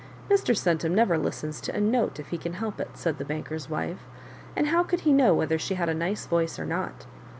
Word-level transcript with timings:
"Mr. 0.31 0.57
Centum 0.57 0.95
never 0.95 1.15
listens 1.15 1.61
to 1.61 1.75
a 1.75 1.79
note 1.79 2.19
if 2.19 2.29
he 2.29 2.37
can 2.39 2.53
help 2.53 2.79
it," 2.81 2.89
said 2.95 3.19
the 3.19 3.23
banker's 3.23 3.69
wife, 3.69 4.07
"and 4.55 4.69
how 4.69 4.83
could 4.83 5.01
he 5.01 5.13
know 5.13 5.35
whether 5.35 5.59
she 5.59 5.75
had 5.75 5.89
a 5.89 5.93
nice 5.93 6.25
voice 6.25 6.57
or 6.57 6.65
not?" 6.65 7.05